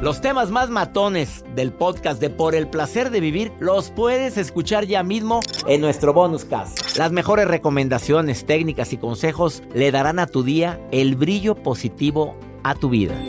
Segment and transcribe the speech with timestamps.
[0.00, 4.86] Los temas más matones del podcast de Por el placer de vivir los puedes escuchar
[4.86, 6.96] ya mismo en nuestro bonus cast.
[6.96, 12.76] Las mejores recomendaciones, técnicas y consejos le darán a tu día el brillo positivo a
[12.76, 13.20] tu vida.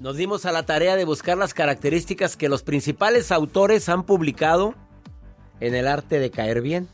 [0.00, 4.74] Nos dimos a la tarea de buscar las características que los principales autores han publicado
[5.60, 6.88] en el arte de caer bien.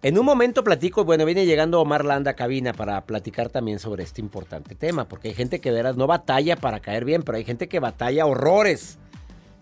[0.00, 4.04] En un momento platico, bueno, viene llegando Omar Landa a cabina para platicar también sobre
[4.04, 7.44] este importante tema, porque hay gente que veras no batalla para caer bien, pero hay
[7.44, 8.98] gente que batalla horrores.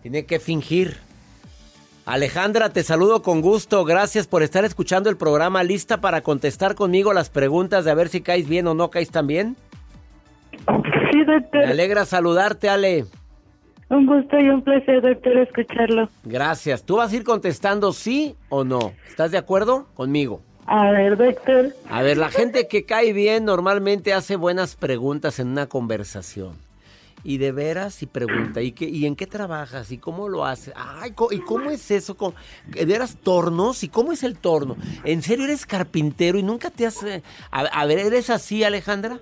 [0.03, 0.97] Tiene que fingir.
[2.05, 3.83] Alejandra, te saludo con gusto.
[3.83, 5.63] Gracias por estar escuchando el programa.
[5.63, 9.09] ¿Lista para contestar conmigo las preguntas de a ver si caes bien o no caes
[9.09, 9.57] tan bien?
[11.51, 13.05] Me alegra saludarte, Ale.
[13.89, 16.09] Un gusto y un placer, doctor, escucharlo.
[16.25, 16.83] Gracias.
[16.83, 18.91] ¿Tú vas a ir contestando sí o no?
[19.07, 20.41] ¿Estás de acuerdo conmigo?
[20.65, 21.73] A ver, doctor.
[21.89, 26.55] A ver, la gente que cae bien normalmente hace buenas preguntas en una conversación.
[27.23, 29.91] Y de veras, y pregunta, ¿y, qué, ¿y en qué trabajas?
[29.91, 30.73] ¿Y cómo lo haces?
[30.75, 32.15] Ay, ¿y cómo es eso?
[32.17, 32.35] ¿Cómo-
[32.67, 33.83] ¿De veras tornos?
[33.83, 34.75] ¿Y cómo es el torno?
[35.05, 37.01] ¿En serio eres carpintero y nunca te has...
[37.03, 39.19] eh, A, a ver, ¿eres así, Alejandra?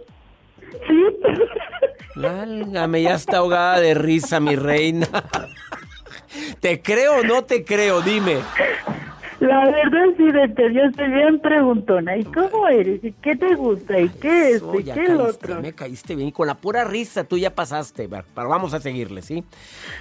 [0.87, 1.03] Sí.
[2.15, 5.07] Válgame, ya está ahogada de risa, mi reina.
[6.59, 8.01] ¿Te creo o no te creo?
[8.01, 8.37] Dime.
[9.39, 12.17] La verdad, sí, doctor, yo bien preguntona.
[12.17, 13.03] ¿Y cómo eres?
[13.03, 13.99] ¿Y qué te gusta?
[13.99, 14.63] ¿Y qué es?
[14.79, 15.61] ¿Y qué el caíste, otro?
[15.61, 16.29] Me caíste bien.
[16.29, 18.07] Y con la pura risa tú ya pasaste.
[18.07, 19.43] Pero vamos a seguirle, ¿sí?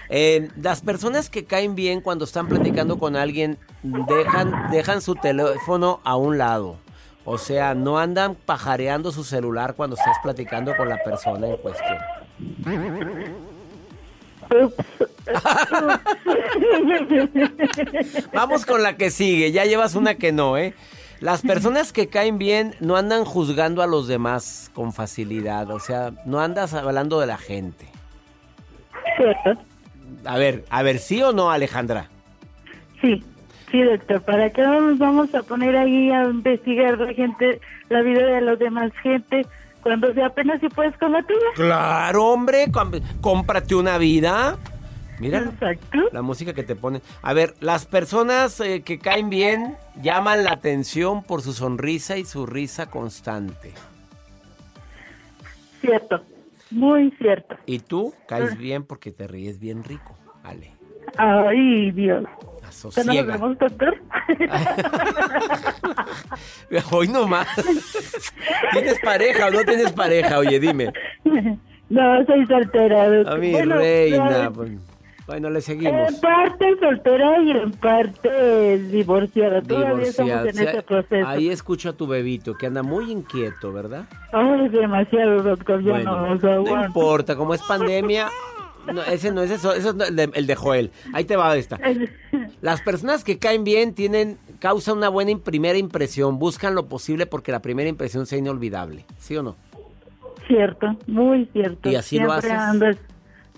[0.09, 6.01] Eh, las personas que caen bien cuando están platicando con alguien dejan, dejan su teléfono
[6.05, 6.79] a un lado.
[7.25, 11.99] O sea, no andan pajareando su celular cuando estás platicando con la persona en cuestión.
[18.33, 19.53] Vamos con la que sigue.
[19.53, 20.75] Ya llevas una que no, ¿eh?
[21.21, 25.71] Las personas que caen bien no andan juzgando a los demás con facilidad.
[25.71, 27.89] O sea, no andas hablando de la gente.
[30.27, 32.11] A ver, a ver, ¿sí o no, Alejandra?
[33.01, 33.25] Sí,
[33.75, 34.23] sí, doctor.
[34.23, 38.59] ¿Para qué nos vamos a poner ahí a investigar la gente, la vida de los
[38.59, 39.47] demás gente,
[39.83, 41.47] cuando si apenas si puedes con la tuya?
[41.57, 42.67] Claro, hombre.
[43.21, 44.57] Cómprate una vida.
[45.19, 45.99] Mira Exacto.
[46.13, 47.03] la música que te ponen.
[47.23, 52.25] A ver, las personas eh, que caen bien llaman la atención por su sonrisa y
[52.25, 53.73] su risa constante.
[55.81, 56.23] Cierto.
[56.71, 57.57] Muy cierto.
[57.67, 60.73] Y tú caes bien porque te ríes bien rico, Ale.
[61.17, 62.25] Ay, Dios.
[62.25, 63.33] ¿Ya nos Asosiega.
[63.33, 63.97] vemos, doctor?
[66.91, 67.47] Hoy nomás.
[68.73, 70.39] ¿Tienes pareja o no tienes pareja?
[70.39, 70.93] Oye, dime.
[71.89, 73.09] No, soy soltera.
[73.09, 73.35] doctor.
[73.35, 74.51] A mi Bueno, reina.
[74.55, 74.73] pues,
[75.27, 76.09] Bueno, le seguimos.
[76.13, 79.63] En parte soltera y en parte divorciada.
[79.63, 80.71] Todavía estamos en Divorciada.
[80.73, 81.27] ese proceso.
[81.29, 84.05] Ahí escucho a tu bebito que anda muy inquieto, ¿verdad?
[84.33, 85.81] Ay, demasiado, doctor.
[85.83, 88.29] Yo Bueno, no no importa, como es pandemia.
[88.93, 90.91] No, ese no es eso, eso es el de, el de Joel.
[91.13, 91.79] Ahí te va esta.
[92.61, 97.27] Las personas que caen bien tienen, causan una buena im- primera impresión, buscan lo posible
[97.27, 99.57] porque la primera impresión sea inolvidable, ¿sí o no?
[100.47, 101.89] Cierto, muy cierto.
[101.91, 102.53] ¿Y así lo haces?
[102.53, 102.87] ando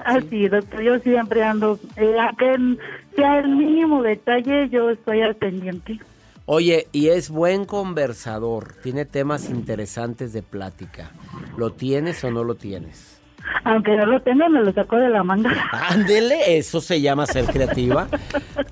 [0.04, 0.82] así, doctor.
[0.82, 1.78] Yo siempre ando.
[1.96, 2.78] Eh, en-
[3.16, 5.98] sea el mínimo detalle, yo estoy al pendiente.
[6.44, 11.10] Oye, y es buen conversador, tiene temas interesantes de plática.
[11.56, 13.15] ¿Lo tienes o no lo tienes?
[13.64, 15.50] Aunque no lo tengo, me lo saco de la manga.
[15.72, 18.08] Ándele, eso se llama ser creativa.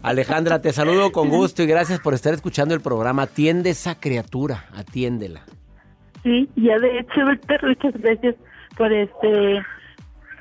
[0.03, 3.23] Alejandra, te saludo con gusto y gracias por estar escuchando el programa.
[3.23, 5.43] Atiende esa criatura, atiéndela.
[6.23, 8.35] Sí, ya de hecho, Víctor, muchas gracias
[8.77, 9.63] por este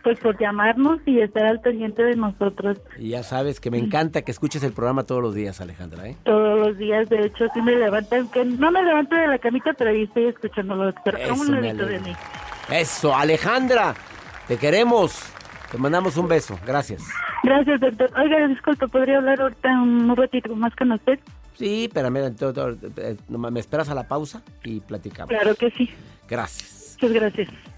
[0.04, 2.78] pues por llamarnos y estar al pendiente de nosotros.
[2.98, 6.18] Y ya sabes que me encanta que escuches el programa todos los días, Alejandra, ¿eh?
[6.26, 9.74] Todos los días, de hecho, sí me levantan, que no me levanto de la camita,
[9.74, 11.18] pero ahí estoy escuchándolo, doctor.
[11.18, 12.14] Eso un me de mí.
[12.70, 13.96] Eso, Alejandra,
[14.48, 15.34] te queremos.
[15.72, 17.04] Te mandamos un beso, gracias.
[17.44, 18.12] Gracias, doctor.
[18.18, 21.20] Oiga, disculpe, ¿podría hablar ahorita un ratito más con usted?
[21.56, 25.30] Sí, eh, nomás me esperas a la pausa y platicamos.
[25.30, 25.90] Claro que sí.
[26.28, 26.98] Gracias.
[27.02, 27.73] Muchas gracias.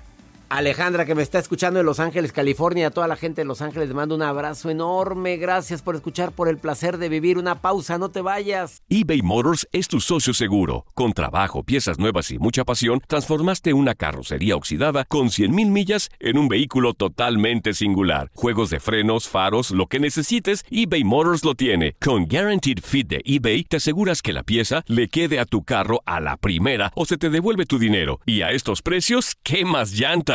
[0.50, 3.62] Alejandra, que me está escuchando en Los Ángeles, California, a toda la gente de Los
[3.62, 5.38] Ángeles, les mando un abrazo enorme.
[5.38, 7.39] Gracias por escuchar, por el placer de vivir.
[7.39, 8.83] Una pausa, no te vayas.
[8.88, 10.86] eBay Motors es tu socio seguro.
[10.94, 16.38] Con trabajo, piezas nuevas y mucha pasión, transformaste una carrocería oxidada con 100.000 millas en
[16.38, 18.30] un vehículo totalmente singular.
[18.36, 21.95] Juegos de frenos, faros, lo que necesites, eBay Motors lo tiene.
[22.00, 26.03] Con Guaranteed Fit de eBay, te aseguras que la pieza le quede a tu carro
[26.06, 28.19] a la primera o se te devuelve tu dinero.
[28.27, 30.35] Y a estos precios, ¿qué más llantas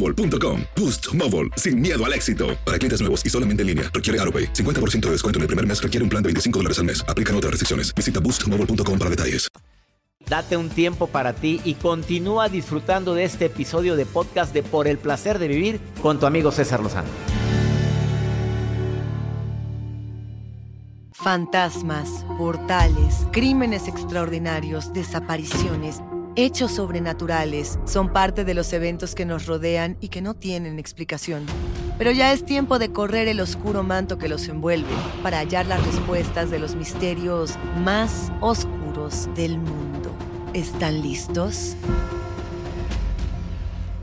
[0.00, 0.62] boostmobile.com.
[0.76, 2.56] Boost Mobile, sin miedo al éxito.
[2.64, 4.52] Para clientes nuevos y solamente en línea, requiere AroPay.
[4.52, 7.04] 50% de descuento en el primer mes requiere un plan de 25 dólares al mes.
[7.08, 7.92] Aplican otras restricciones.
[7.94, 9.48] Visita boostmobile.com para detalles.
[10.28, 14.86] Date un tiempo para ti y continúa disfrutando de este episodio de podcast de Por
[14.86, 17.08] el placer de vivir con tu amigo César Lozano.
[21.12, 26.00] Fantasmas, portales, crímenes extraordinarios, desapariciones,
[26.44, 31.46] hechos sobrenaturales son parte de los eventos que nos rodean y que no tienen explicación.
[31.98, 34.88] Pero ya es tiempo de correr el oscuro manto que los envuelve
[35.22, 40.10] para hallar las respuestas de los misterios más oscuros del mundo.
[40.54, 41.76] ¿Están listos?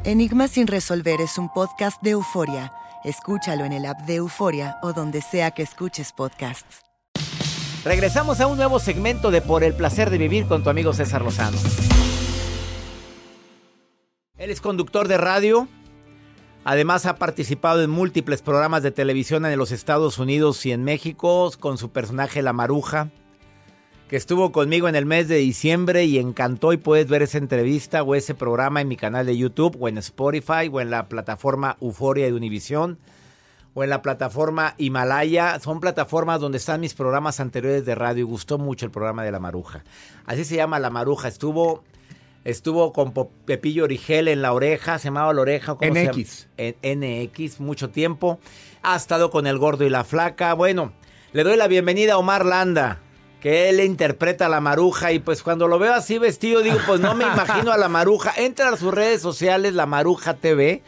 [0.03, 2.71] Enigma sin resolver es un podcast de euforia.
[3.03, 6.83] Escúchalo en el app de Euforia o donde sea que escuches podcasts.
[7.83, 11.21] Regresamos a un nuevo segmento de Por el placer de vivir con tu amigo César
[11.21, 11.57] Lozano.
[14.37, 15.67] Él es conductor de radio.
[16.63, 21.51] Además ha participado en múltiples programas de televisión en los Estados Unidos y en México
[21.59, 23.09] con su personaje La Maruja,
[24.09, 28.03] que estuvo conmigo en el mes de diciembre y encantó y puedes ver esa entrevista
[28.03, 31.77] o ese programa en mi canal de YouTube o en Spotify o en la plataforma
[31.81, 32.99] Euforia de Univisión
[33.73, 35.59] o en la plataforma Himalaya.
[35.59, 39.31] Son plataformas donde están mis programas anteriores de radio y gustó mucho el programa de
[39.31, 39.83] La Maruja.
[40.25, 41.27] Así se llama La Maruja.
[41.27, 41.83] Estuvo,
[42.43, 43.13] estuvo con
[43.45, 45.75] Pepillo Origel en la oreja, se llamaba la oreja.
[45.75, 46.17] ¿cómo se llama?
[46.17, 46.47] NX.
[46.57, 48.39] En NX, mucho tiempo.
[48.83, 50.53] Ha estado con El Gordo y la Flaca.
[50.53, 50.93] Bueno,
[51.33, 52.99] le doy la bienvenida a Omar Landa.
[53.41, 56.99] Que él interpreta a la maruja y pues cuando lo veo así vestido digo pues
[56.99, 58.33] no me imagino a la maruja.
[58.35, 60.81] Entra a sus redes sociales, la maruja TV.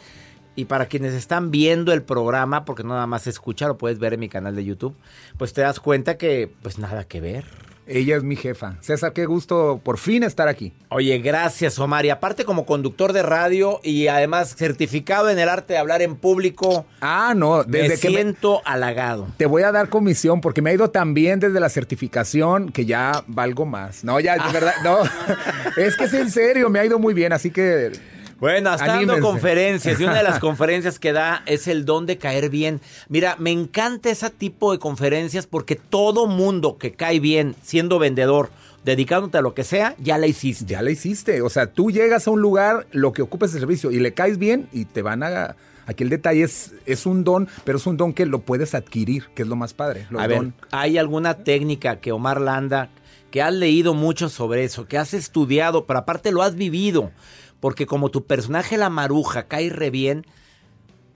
[0.55, 3.99] Y para quienes están viendo el programa, porque no nada más se escucha, lo puedes
[3.99, 4.93] ver en mi canal de YouTube,
[5.37, 7.68] pues te das cuenta que pues nada que ver.
[7.91, 8.75] Ella es mi jefa.
[8.81, 10.73] César, qué gusto por fin estar aquí.
[10.89, 12.05] Oye, gracias Omar.
[12.05, 16.15] Y aparte como conductor de radio y además certificado en el arte de hablar en
[16.15, 19.27] público, Ah, no, desde me que me- siento halagado.
[19.37, 22.85] te voy a dar comisión porque me ha ido tan bien desde la certificación que
[22.85, 24.03] ya valgo más.
[24.03, 24.99] No, ya, de verdad, no.
[25.77, 27.91] es que es en serio, me ha ido muy bien, así que
[28.39, 32.17] Bueno, hasta dando conferencias y una de las conferencias que da es el don de
[32.17, 32.79] caer bien.
[33.09, 38.49] Mira, me encanta ese tipo de conferencias porque todo mundo que cae bien siendo vendedor,
[38.85, 40.65] dedicándote a lo que sea, ya la hiciste.
[40.65, 41.41] ya la hiciste.
[41.41, 44.37] O sea, tú llegas a un lugar, lo que ocupes el servicio y le caes
[44.37, 45.55] bien y te van a...
[45.85, 49.25] Aquí el detalle es, es un don, pero es un don que lo puedes adquirir,
[49.33, 50.05] que es lo más padre.
[50.11, 50.53] Los A ver, don.
[50.69, 52.89] ¿hay alguna técnica que Omar Landa,
[53.31, 57.11] que has leído mucho sobre eso, que has estudiado, pero aparte lo has vivido?
[57.59, 60.25] Porque como tu personaje la maruja cae re bien,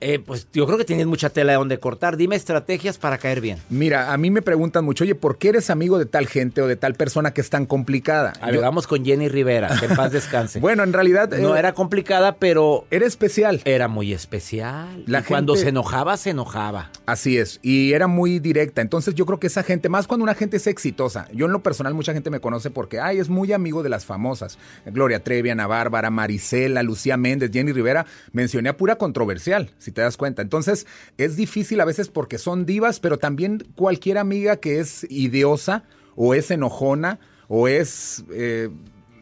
[0.04, 2.18] eh, pues yo creo que tienes mucha tela de donde cortar.
[2.18, 3.58] Dime estrategias para caer bien.
[3.70, 6.68] Mira, a mí me preguntan mucho, oye, ¿por qué eres amigo de tal gente o
[6.68, 8.34] de tal persona que es tan complicada?
[8.42, 10.60] A ver, Yo- vamos con Jenny Rivera, que en paz descanse.
[10.60, 11.30] bueno, en realidad...
[11.32, 13.62] no eh, era complicada, pero Era especial.
[13.66, 15.04] era muy especial.
[15.08, 16.92] La y cuando se enojaba, se enojaba.
[17.06, 18.82] Así es, y era muy directa.
[18.82, 21.64] Entonces yo creo que esa gente, más cuando una gente es exitosa, yo en lo
[21.64, 24.58] personal mucha gente me conoce porque, ay, es muy amigo de las famosas.
[24.86, 29.72] Gloria Trevi, Ana Bárbara, Marisela, Lucía Méndez, Jenny Rivera, mencioné a pura controversial.
[29.78, 30.42] Si te das cuenta.
[30.42, 30.86] Entonces,
[31.18, 35.84] es difícil a veces porque son divas, pero también cualquier amiga que es idiosa
[36.16, 38.24] o es enojona o es...
[38.32, 38.70] Eh,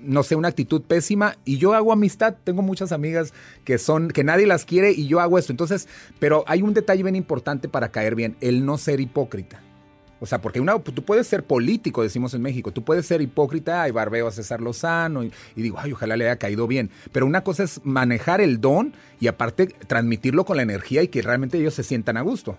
[0.04, 2.36] no sé, una actitud pésima y yo hago amistad.
[2.44, 5.54] Tengo muchas amigas que son, que nadie las quiere y yo hago esto.
[5.54, 5.88] Entonces,
[6.18, 9.62] pero hay un detalle bien importante para caer bien, el no ser hipócrita.
[10.22, 13.90] O sea, porque una, tú puedes ser político, decimos en México, tú puedes ser hipócrita,
[13.90, 16.92] y barbeo a César Lozano y, y, digo, ay, ojalá le haya caído bien.
[17.12, 21.24] Pero una cosa es manejar el don y aparte transmitirlo con la energía y que
[21.24, 22.56] realmente ellos se sientan a gusto.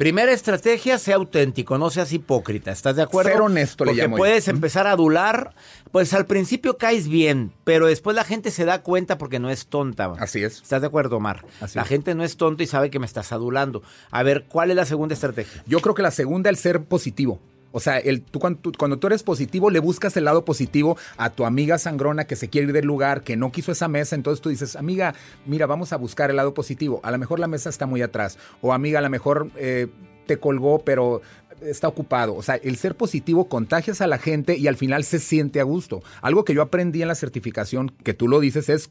[0.00, 2.70] Primera estrategia, sea auténtico, no seas hipócrita.
[2.70, 3.32] ¿Estás de acuerdo?
[3.32, 4.16] Ser honesto Porque le llamo.
[4.16, 4.52] puedes yo.
[4.52, 5.52] empezar a adular.
[5.92, 9.66] Pues al principio caes bien, pero después la gente se da cuenta porque no es
[9.66, 10.10] tonta.
[10.18, 10.62] Así es.
[10.62, 11.44] ¿Estás de acuerdo, Omar?
[11.60, 11.88] Así la es.
[11.88, 13.82] gente no es tonta y sabe que me estás adulando.
[14.10, 15.62] A ver, ¿cuál es la segunda estrategia?
[15.66, 17.38] Yo creo que la segunda, el ser positivo.
[17.72, 20.96] O sea, el, tú, cuando, tú, cuando, tú, eres positivo, le buscas el lado positivo
[21.16, 24.16] a tu amiga sangrona que se quiere ir del lugar, que no quiso esa mesa.
[24.16, 25.14] Entonces tú dices, amiga,
[25.46, 27.00] mira, vamos a buscar el lado positivo.
[27.02, 28.38] A lo mejor la mesa está muy atrás.
[28.60, 29.88] O amiga, a lo mejor eh,
[30.26, 31.22] te colgó, pero
[31.62, 32.34] está ocupado.
[32.34, 35.64] O sea, el ser positivo contagias a la gente y al final se siente a
[35.64, 36.02] gusto.
[36.22, 38.90] Algo que yo aprendí en la certificación, que tú lo dices, es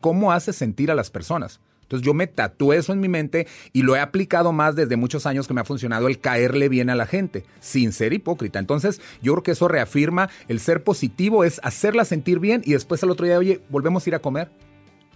[0.00, 1.60] cómo haces sentir a las personas.
[1.90, 5.26] Entonces yo me tatué eso en mi mente y lo he aplicado más desde muchos
[5.26, 8.60] años que me ha funcionado el caerle bien a la gente, sin ser hipócrita.
[8.60, 13.02] Entonces yo creo que eso reafirma el ser positivo, es hacerla sentir bien y después
[13.02, 14.52] al otro día, oye, volvemos a ir a comer.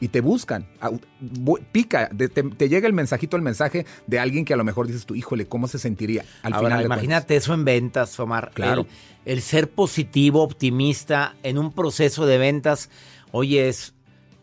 [0.01, 0.67] Y te buscan,
[1.71, 5.07] pica, te, te, llega el mensajito, el mensaje de alguien que a lo mejor dices
[5.07, 6.25] tú, híjole, ¿cómo se sentiría?
[6.43, 7.45] Al Ahora, final imagínate cuentas.
[7.45, 8.51] eso en ventas, Omar.
[8.53, 8.87] Claro.
[9.25, 12.91] El, el ser positivo, optimista en un proceso de ventas,
[13.31, 13.95] oye, es,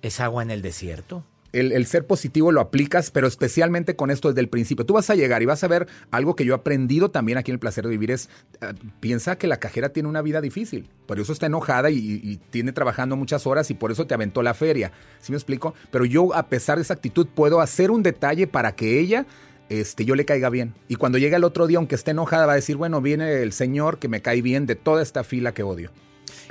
[0.01, 4.41] es agua en el desierto el, ser positivo lo aplicas, pero especialmente con esto desde
[4.41, 4.85] el principio.
[4.85, 7.51] Tú vas a llegar y vas a ver algo que yo he aprendido también aquí
[7.51, 8.29] en el placer de vivir es,
[8.61, 12.39] uh, piensa que la cajera tiene una vida difícil, por eso está enojada y, y,
[12.49, 14.91] tiene trabajando muchas horas y por eso te aventó la feria.
[15.19, 15.73] ¿Sí me explico?
[15.91, 19.25] Pero yo a pesar de esa actitud puedo hacer un detalle para que ella...
[19.69, 20.73] Este, yo le caiga bien.
[20.89, 23.53] Y cuando llega el otro día, aunque esté enojada, va a decir, bueno, viene el
[23.53, 25.91] señor que me cae bien de toda esta fila que odio.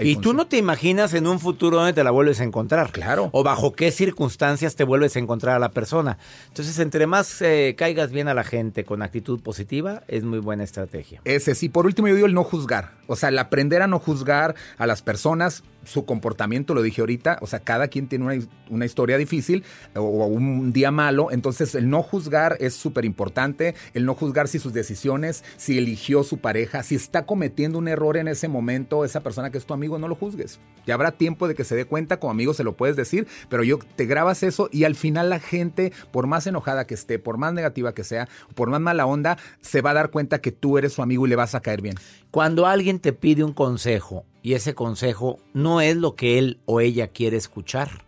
[0.01, 2.93] Y tú no te imaginas en un futuro donde te la vuelves a encontrar.
[2.93, 3.31] Claro.
[3.33, 6.19] O bajo qué circunstancias te vuelves a encontrar a la persona.
[6.49, 10.65] Entonces, entre más eh, caigas bien a la gente con actitud positiva, es muy buena
[10.65, 11.21] estrategia.
[11.25, 11.69] Ese sí.
[11.69, 12.93] Por último, yo digo el no juzgar.
[13.07, 17.39] O sea, el aprender a no juzgar a las personas, su comportamiento, lo dije ahorita.
[17.43, 21.31] O sea, cada quien tiene una, una historia difícil o, o, un día malo.
[21.31, 23.75] Entonces, el no juzgar es súper importante.
[23.95, 28.17] El no juzgar si sus decisiones, si eligió su pareja, si está cometiendo un error
[28.17, 30.61] en ese momento, esa persona que es tu amigo, no lo juzgues.
[30.87, 33.63] Ya habrá tiempo de que se dé cuenta, como amigo se lo puedes decir, pero
[33.63, 37.37] yo te grabas eso y al final la gente, por más enojada que esté, por
[37.37, 40.79] más negativa que sea, por más mala onda, se va a dar cuenta que tú
[40.79, 41.97] eres su amigo y le vas a caer bien.
[42.31, 46.81] Cuando alguien te pide un consejo y ese consejo no es lo que él o
[46.81, 48.05] ella quiere escuchar,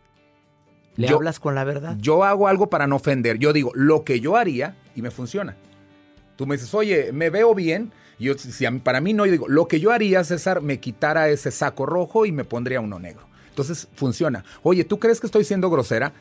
[0.96, 1.96] ¿le yo, hablas con la verdad?
[1.98, 3.38] Yo hago algo para no ofender.
[3.38, 5.56] Yo digo lo que yo haría y me funciona.
[6.36, 7.92] Tú me dices, oye, me veo bien.
[8.18, 11.50] Yo, si para mí no, yo digo, lo que yo haría, César, me quitara ese
[11.50, 13.26] saco rojo y me pondría uno negro.
[13.48, 14.44] Entonces funciona.
[14.62, 16.12] Oye, ¿tú crees que estoy siendo grosera?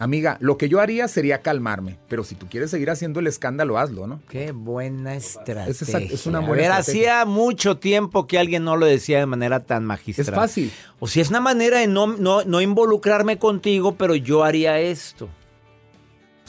[0.00, 3.78] Amiga, lo que yo haría sería calmarme, pero si tú quieres seguir haciendo el escándalo,
[3.78, 4.20] hazlo, ¿no?
[4.28, 5.66] Qué buena estrategia.
[5.66, 7.20] Es, esa, es una buena A ver, estrategia.
[7.22, 10.28] hacía mucho tiempo que alguien no lo decía de manera tan magistral.
[10.28, 10.72] Es fácil.
[11.00, 15.28] O si es una manera de no, no, no involucrarme contigo, pero yo haría esto.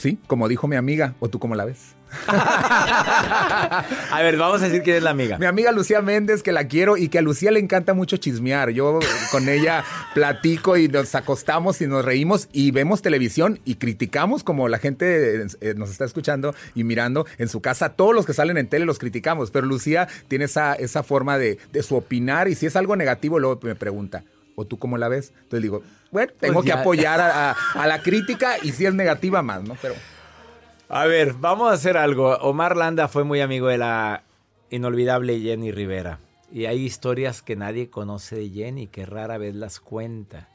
[0.00, 1.94] Sí, como dijo mi amiga, o tú cómo la ves.
[2.26, 3.84] a
[4.22, 5.36] ver, vamos a decir quién es la amiga.
[5.36, 8.70] Mi amiga Lucía Méndez, que la quiero y que a Lucía le encanta mucho chismear.
[8.70, 8.98] Yo
[9.30, 14.68] con ella platico y nos acostamos y nos reímos y vemos televisión y criticamos como
[14.68, 17.90] la gente eh, nos está escuchando y mirando en su casa.
[17.90, 21.58] Todos los que salen en tele los criticamos, pero Lucía tiene esa, esa forma de,
[21.72, 24.24] de su opinar y si es algo negativo luego me pregunta.
[24.54, 25.32] ¿O tú cómo la ves?
[25.34, 28.94] Entonces digo, bueno, tengo pues que apoyar a, a, a la crítica y si es
[28.94, 29.76] negativa más, ¿no?
[29.80, 29.94] Pero...
[30.88, 32.36] A ver, vamos a hacer algo.
[32.38, 34.24] Omar Landa fue muy amigo de la
[34.70, 36.18] inolvidable Jenny Rivera.
[36.52, 40.48] Y hay historias que nadie conoce de Jenny, que rara vez las cuenta.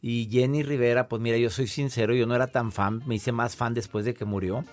[0.00, 3.32] Y Jenny Rivera, pues mira, yo soy sincero, yo no era tan fan, me hice
[3.32, 4.64] más fan después de que murió.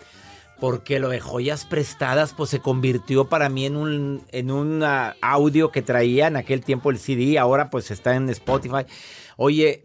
[0.64, 5.72] Porque lo de joyas prestadas, pues se convirtió para mí en un, en uh, audio
[5.72, 8.86] que traía en aquel tiempo el CD, ahora pues está en Spotify.
[9.36, 9.84] Oye,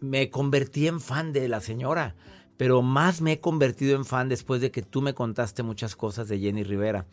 [0.00, 2.14] me convertí en fan de la señora
[2.56, 6.28] pero más me he convertido en fan después de que tú me contaste muchas cosas
[6.28, 7.06] de Jenny Rivera.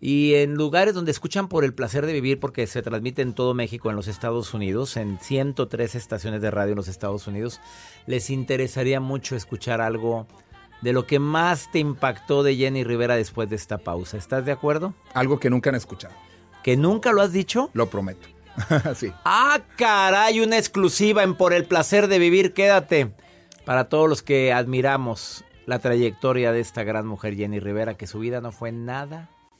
[0.00, 3.54] Y en lugares donde escuchan por el placer de vivir, porque se transmite en todo
[3.54, 7.60] México, en los Estados Unidos, en 103 estaciones de radio en los Estados Unidos,
[8.06, 10.26] les interesaría mucho escuchar algo
[10.80, 14.16] de lo que más te impactó de Jenny Rivera después de esta pausa.
[14.16, 14.94] ¿Estás de acuerdo?
[15.14, 16.14] Algo que nunca han escuchado.
[16.62, 17.70] ¿Que nunca lo has dicho?
[17.72, 18.28] Lo prometo.
[18.94, 19.12] sí.
[19.24, 23.12] Ah, caray, una exclusiva en Por el placer de vivir, quédate
[23.64, 28.20] para todos los que admiramos la trayectoria de esta gran mujer Jenny Rivera, que su
[28.20, 29.28] vida no fue nada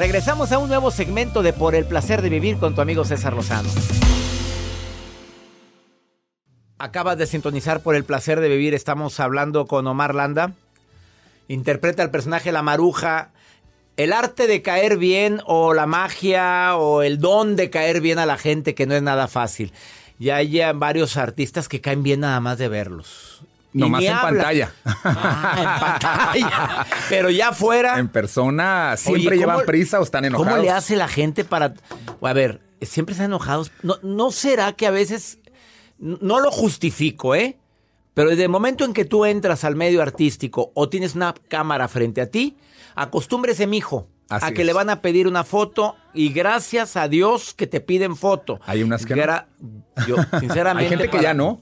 [0.00, 3.34] Regresamos a un nuevo segmento de Por el placer de vivir con tu amigo César
[3.34, 3.68] Lozano.
[6.78, 8.72] Acabas de sintonizar por el placer de vivir.
[8.72, 10.54] Estamos hablando con Omar Landa.
[11.48, 13.32] Interpreta el personaje La Maruja.
[13.98, 18.24] El arte de caer bien o la magia o el don de caer bien a
[18.24, 19.70] la gente que no es nada fácil.
[20.18, 23.42] Ya hay varios artistas que caen bien nada más de verlos.
[23.72, 24.72] Nomás en pantalla.
[24.84, 26.86] Ah, en pantalla.
[27.08, 27.98] Pero ya fuera.
[27.98, 30.50] En persona siempre Oye, ¿cómo- llevan prisa o están enojados.
[30.52, 31.74] ¿Cómo le hace la gente para.?
[32.22, 33.70] A ver, siempre están enojados.
[33.82, 35.38] ¿No, ¿No será que a veces.?
[35.98, 37.58] No lo justifico, ¿eh?
[38.14, 41.86] Pero desde el momento en que tú entras al medio artístico o tienes una cámara
[41.88, 42.56] frente a ti,
[42.96, 44.66] acostúmbrese, mijo, Así a que es.
[44.66, 48.60] le van a pedir una foto y gracias a Dios que te piden foto.
[48.66, 49.22] Hay unas que no.
[49.22, 49.46] Gra-
[50.08, 50.84] Yo, sinceramente.
[50.84, 51.60] Hay gente que para- ya no.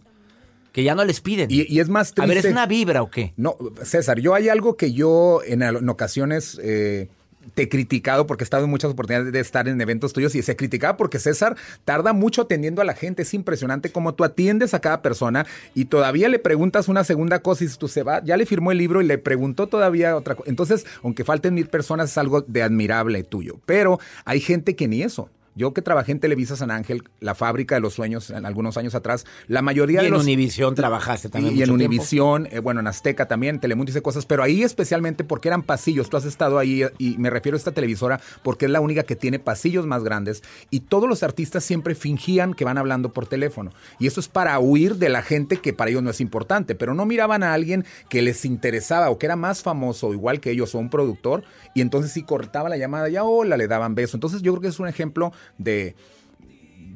[0.73, 1.51] Que ya no les piden.
[1.51, 2.35] Y, y es más a triste.
[2.35, 3.33] ver, ¿es una vibra o qué?
[3.37, 7.09] No, César, yo hay algo que yo en, ocasiones eh,
[7.55, 10.43] te he criticado porque he estado en muchas oportunidades de estar en eventos tuyos y
[10.43, 13.23] se criticaba porque César tarda mucho atendiendo a la gente.
[13.23, 17.65] Es impresionante cómo tú atiendes a cada persona y todavía le preguntas una segunda cosa
[17.65, 20.51] y tú se va, ya le firmó el libro y le preguntó todavía otra cosa.
[20.51, 23.59] Entonces, aunque falten mil personas, es algo de admirable tuyo.
[23.65, 25.31] Pero hay gente que ni eso.
[25.59, 28.95] Yo que trabajé en Televisa San Ángel, la fábrica de los sueños, en algunos años
[28.95, 30.23] atrás, la mayoría Y de en los...
[30.23, 31.71] Univisión trabajaste también Y en.
[31.71, 36.09] Univisión, eh, bueno, en Azteca también, Telemundo hice cosas, pero ahí especialmente porque eran pasillos.
[36.09, 39.17] Tú has estado ahí y me refiero a esta televisora porque es la única que
[39.17, 43.73] tiene pasillos más grandes y todos los artistas siempre fingían que van hablando por teléfono.
[43.99, 46.95] Y eso es para huir de la gente que para ellos no es importante, pero
[46.95, 50.75] no miraban a alguien que les interesaba o que era más famoso, igual que ellos,
[50.75, 51.43] o un productor,
[51.75, 54.17] y entonces sí cortaba la llamada, ya hola, le daban beso.
[54.17, 55.95] Entonces yo creo que es un ejemplo de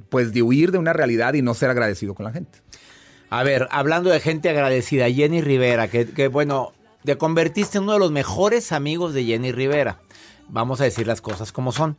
[0.08, 2.58] pues de huir de una realidad y no ser agradecido con la gente.
[3.30, 7.94] A ver, hablando de gente agradecida, Jenny Rivera, que, que, bueno, te convertiste en uno
[7.94, 10.00] de los mejores amigos de Jenny Rivera.
[10.50, 11.96] Vamos a decir las cosas como son.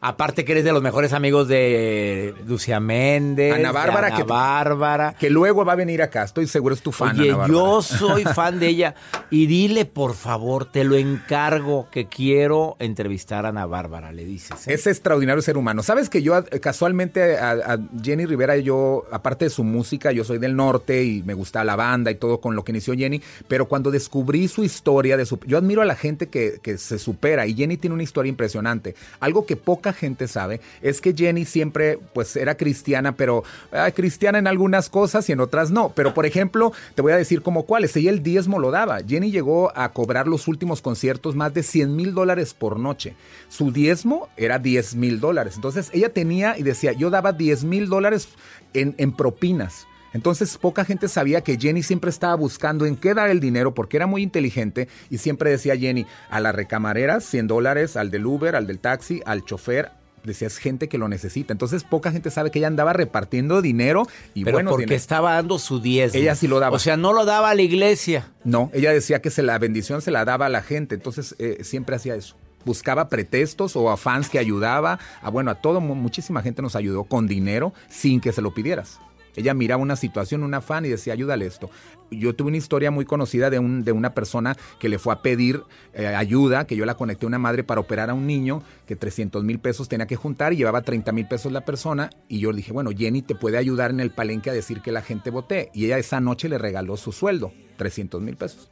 [0.00, 4.22] Aparte que eres de los mejores amigos de Lucia Méndez, Ana Bárbara, de Ana que-
[4.22, 5.14] Bárbara.
[5.18, 7.18] Que luego va a venir acá, estoy seguro es tu fan.
[7.18, 8.94] Oye, Ana yo soy fan de ella.
[9.30, 14.68] Y dile, por favor, te lo encargo, que quiero entrevistar a Ana Bárbara, le dices.
[14.68, 14.74] ¿eh?
[14.74, 15.82] Es extraordinario ser humano.
[15.82, 20.38] Sabes que yo casualmente a, a Jenny Rivera, yo, aparte de su música, yo soy
[20.38, 23.66] del norte y me gusta la banda y todo con lo que inició Jenny, pero
[23.66, 27.46] cuando descubrí su historia, de su, yo admiro a la gente que, que se supera
[27.46, 28.94] y Jenny tiene una historia impresionante.
[29.20, 34.38] Algo que poca gente sabe es que Jenny siempre pues era cristiana, pero ah, cristiana
[34.38, 35.92] en algunas cosas y en otras no.
[35.94, 37.96] Pero por ejemplo, te voy a decir como cuáles.
[37.96, 39.00] Ella el diezmo lo daba.
[39.06, 43.14] Jenny llegó a cobrar los últimos conciertos más de 100 mil dólares por noche.
[43.48, 45.54] Su diezmo era 10 mil dólares.
[45.56, 48.28] Entonces ella tenía y decía, yo daba 10 mil dólares
[48.74, 49.86] en, en propinas.
[50.16, 53.96] Entonces poca gente sabía que Jenny siempre estaba buscando en qué dar el dinero porque
[53.98, 58.56] era muy inteligente y siempre decía Jenny, a la recamarera 100 dólares, al del Uber,
[58.56, 59.90] al del taxi, al chofer,
[60.24, 61.52] decía, es gente que lo necesita.
[61.52, 64.96] Entonces poca gente sabe que ella andaba repartiendo dinero y Pero bueno, porque dinero.
[64.96, 66.18] estaba dando su diezmo.
[66.18, 66.74] Ella sí lo daba.
[66.74, 68.32] O sea, no lo daba a la iglesia.
[68.42, 71.58] No, ella decía que se la bendición se la daba a la gente, entonces eh,
[71.62, 72.34] siempre hacía eso.
[72.64, 76.74] Buscaba pretextos o a fans que ayudaba, a bueno, a todo, mu- muchísima gente nos
[76.74, 78.98] ayudó con dinero sin que se lo pidieras.
[79.36, 81.70] Ella miraba una situación, una fan y decía, ayúdale esto.
[82.10, 85.22] Yo tuve una historia muy conocida de, un, de una persona que le fue a
[85.22, 88.62] pedir eh, ayuda, que yo la conecté a una madre para operar a un niño,
[88.86, 92.10] que 300 mil pesos tenía que juntar y llevaba 30 mil pesos la persona.
[92.28, 94.92] Y yo le dije, bueno, Jenny te puede ayudar en el palenque a decir que
[94.92, 95.70] la gente vote.
[95.74, 98.70] Y ella esa noche le regaló su sueldo, 300 mil pesos.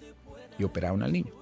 [0.58, 1.32] Y operaron al niño.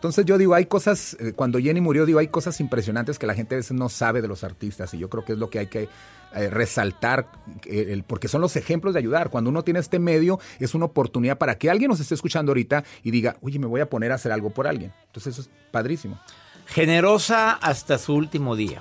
[0.00, 3.34] Entonces yo digo, hay cosas, eh, cuando Jenny murió, digo, hay cosas impresionantes que la
[3.34, 5.58] gente a veces no sabe de los artistas y yo creo que es lo que
[5.58, 5.90] hay que
[6.34, 7.26] eh, resaltar,
[7.66, 9.30] eh, el- porque son los ejemplos de ayudar.
[9.30, 12.84] Cuando uno tiene este medio, es una oportunidad para que alguien nos esté escuchando ahorita
[13.02, 14.92] y diga, oye, me voy a poner a hacer algo por alguien.
[15.06, 16.18] Entonces eso es padrísimo.
[16.66, 18.80] Generosa hasta su último día.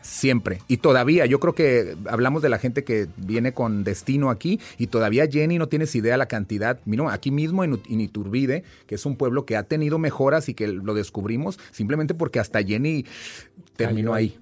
[0.00, 0.58] Siempre.
[0.66, 4.88] Y todavía, yo creo que hablamos de la gente que viene con destino aquí y
[4.88, 6.80] todavía Jenny no tienes idea la cantidad.
[6.84, 10.66] Mira, aquí mismo en, Iturbide, que es un pueblo que ha tenido mejoras y que
[10.66, 13.06] lo descubrimos simplemente porque hasta Jenny
[13.76, 14.36] terminó ahí.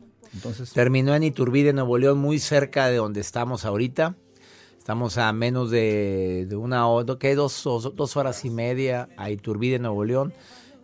[0.75, 4.17] Terminó en Iturbide, Nuevo León, muy cerca de donde estamos ahorita.
[4.79, 10.33] Estamos a menos de, una hora, dos, dos horas y media a Iturbide, Nuevo León.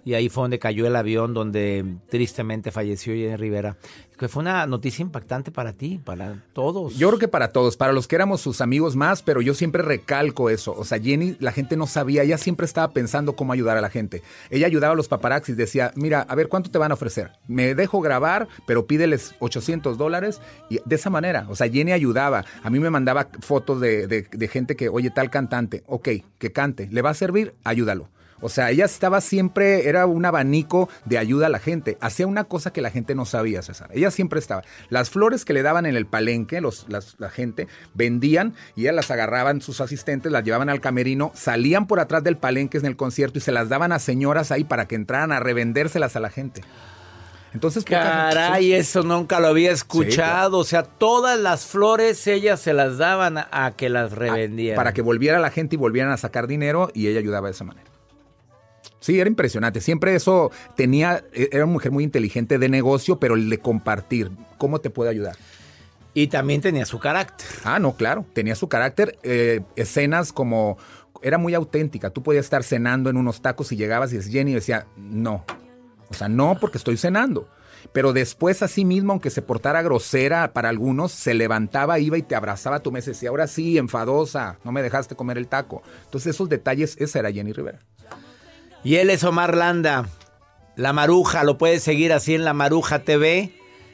[0.05, 3.77] Y ahí fue donde cayó el avión donde tristemente falleció Jenny Rivera.
[4.19, 6.97] Que fue una noticia impactante para ti, para todos.
[6.97, 9.83] Yo creo que para todos, para los que éramos sus amigos más, pero yo siempre
[9.83, 10.75] recalco eso.
[10.77, 13.91] O sea, Jenny, la gente no sabía, ella siempre estaba pensando cómo ayudar a la
[13.91, 14.23] gente.
[14.51, 17.33] Ella ayudaba a los paparazzis, decía, mira, a ver, ¿cuánto te van a ofrecer?
[17.49, 20.41] Me dejo grabar, pero pídeles 800 dólares.
[20.69, 22.45] Y de esa manera, o sea, Jenny ayudaba.
[22.62, 26.53] A mí me mandaba fotos de, de- de gente que, oye, tal cantante, ok, que
[26.53, 27.55] cante, ¿le va a servir?
[27.65, 28.09] Ayúdalo.
[28.42, 31.96] O sea, ella estaba siempre, era un abanico de ayuda a la gente.
[32.00, 33.88] Hacía una cosa que la gente no sabía, César.
[33.94, 34.62] Ella siempre estaba.
[34.90, 38.96] Las flores que le daban en el palenque, los, las- la gente, vendían y ellas
[38.96, 42.96] las agarraban sus asistentes, las llevaban al camerino, salían por atrás del palenque en el
[42.96, 46.28] concierto y se las daban a señoras ahí para que entraran a revendérselas a la
[46.31, 46.62] gente.
[47.55, 48.72] Entonces, gente- Caray, sí.
[48.74, 50.59] eso nunca lo había escuchado.
[50.59, 54.76] O sea, todas las flores ellas se las daban a, a que las revendieran.
[54.76, 57.64] para que volviera la gente y volvieran a sacar dinero y ella ayudaba de esa
[57.64, 57.91] manera.
[59.03, 59.81] Sí, era impresionante.
[59.81, 64.81] Siempre eso tenía, era una mujer muy inteligente de negocio, pero el de compartir, ¿cómo
[64.81, 65.37] te puede ayudar?
[66.15, 67.49] Y también tenía su carácter.
[67.65, 70.79] Ah, no, claro, tenía su carácter, eh, escenas como,
[71.21, 72.11] era muy auténtica.
[72.11, 75.45] Tú podías estar cenando en unos tacos y llegabas y es Jenny y decía, no.
[76.09, 77.49] O sea, no, porque estoy cenando.
[77.93, 82.37] Pero después, así mismo, aunque se portara grosera para algunos, se levantaba, iba y te
[82.37, 85.83] abrazaba a tu mesa y decía, ahora sí, enfadosa, no me dejaste comer el taco.
[86.05, 87.81] Entonces, esos detalles, esa era Jenny Rivera.
[88.85, 90.07] Y él es Omar Landa.
[90.77, 93.53] La Maruja, lo puedes seguir así en La Maruja TV,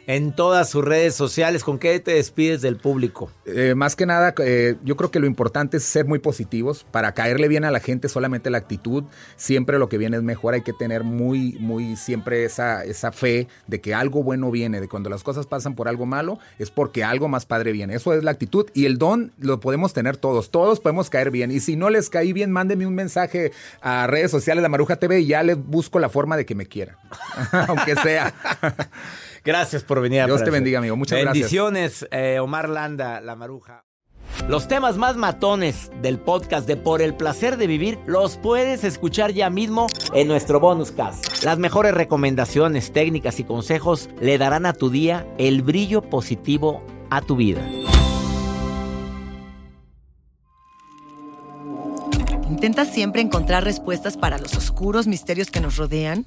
[0.08, 1.62] en todas sus redes sociales.
[1.62, 3.30] ¿Con qué te despides del público?
[3.44, 6.86] Eh, más que nada, eh, yo creo que lo importante es ser muy positivos.
[6.90, 9.04] Para caerle bien a la gente, solamente la actitud.
[9.36, 10.54] Siempre lo que viene es mejor.
[10.54, 14.80] Hay que tener muy, muy siempre esa, esa fe de que algo bueno viene.
[14.80, 17.94] De cuando las cosas pasan por algo malo, es porque algo más padre viene.
[17.94, 18.66] Eso es la actitud.
[18.72, 20.50] Y el don lo podemos tener todos.
[20.50, 21.50] Todos podemos caer bien.
[21.50, 25.20] Y si no les caí bien, mándenme un mensaje a redes sociales de Maruja TV
[25.20, 26.96] y ya les busco la forma de que me quieran.
[27.68, 28.32] Aunque sea.
[29.48, 30.20] Gracias por venir.
[30.20, 30.52] a Dios te Placer.
[30.52, 30.94] bendiga, amigo.
[30.94, 31.32] Muchas gracias.
[31.32, 33.82] Bendiciones, eh, Omar Landa, La Maruja.
[34.46, 39.32] Los temas más matones del podcast de Por el placer de vivir los puedes escuchar
[39.32, 41.42] ya mismo en nuestro bonus cast.
[41.44, 47.22] Las mejores recomendaciones, técnicas y consejos le darán a tu día el brillo positivo a
[47.22, 47.66] tu vida.
[52.50, 56.26] ¿Intentas siempre encontrar respuestas para los oscuros misterios que nos rodean?